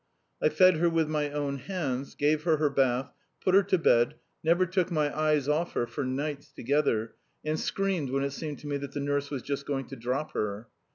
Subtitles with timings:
[0.41, 4.15] I fed her with my own hands, gave her her bath, put her to bed,
[4.43, 7.13] never took my eyes off her for nights together,
[7.45, 10.31] and screamed when it seemed to me that the nurse was just going to drop
[10.33, 10.69] her.